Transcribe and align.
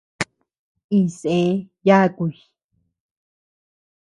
Iñsé 0.97 1.33
yakuy. 1.87 2.33